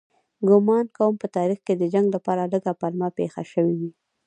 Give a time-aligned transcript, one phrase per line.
[0.47, 3.91] ګومان کوم په تاریخ کې د جنګ لپاره لږ پلمه پېښه شوې وي.